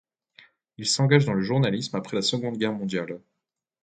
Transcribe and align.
Il 0.79 0.87
s'engage 0.87 1.25
dans 1.25 1.35
le 1.35 1.43
journalisme 1.43 1.95
après 1.95 2.15
la 2.15 2.23
Seconde 2.23 2.57
Guerre 2.57 2.73
mondiale. 2.73 3.19